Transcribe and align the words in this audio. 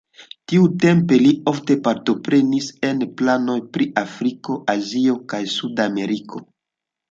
Tiutempe 0.51 1.19
li 1.23 1.33
ofte 1.51 1.75
partoprenis 1.87 2.71
en 2.89 3.05
planoj 3.21 3.59
pri 3.77 3.89
Afriko, 4.05 4.59
Azio 4.77 5.21
kaj 5.37 5.45
Sud-Ameriko. 5.57 6.45